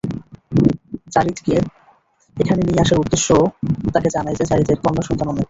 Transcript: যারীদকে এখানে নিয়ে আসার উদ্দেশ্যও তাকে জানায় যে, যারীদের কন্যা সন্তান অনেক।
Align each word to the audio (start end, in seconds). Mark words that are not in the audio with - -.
যারীদকে 1.13 1.55
এখানে 2.37 2.61
নিয়ে 2.61 2.81
আসার 2.83 3.01
উদ্দেশ্যও 3.03 3.43
তাকে 3.93 4.09
জানায় 4.15 4.37
যে, 4.39 4.45
যারীদের 4.45 4.77
কন্যা 4.83 5.03
সন্তান 5.07 5.27
অনেক। 5.27 5.39